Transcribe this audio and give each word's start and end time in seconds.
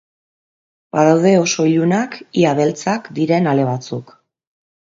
Badaude 0.95 1.33
oso 1.41 1.67
ilunak, 1.73 2.17
ia 2.45 2.55
beltzak, 2.63 3.13
diren 3.21 3.53
ale 3.55 3.69
batzuk. 3.71 4.13